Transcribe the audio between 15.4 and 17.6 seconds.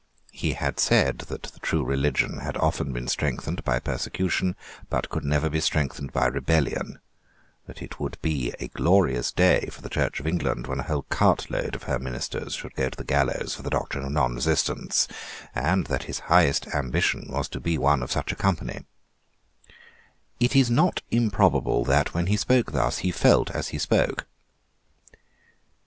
and that his highest ambition was to